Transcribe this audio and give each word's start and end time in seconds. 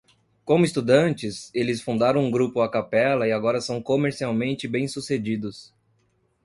Como 0.43 0.65
estudantes, 0.65 1.51
eles 1.53 1.79
fundaram 1.79 2.21
um 2.23 2.31
grupo 2.31 2.61
a 2.61 2.71
capella 2.71 3.27
e 3.27 3.31
agora 3.31 3.61
são 3.61 3.79
comercialmente 3.79 4.67
bem-sucedidos. 4.67 5.71